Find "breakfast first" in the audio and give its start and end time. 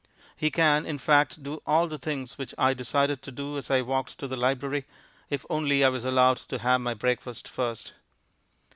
6.95-7.93